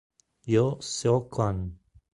[0.53, 1.61] Jo Seok-hwan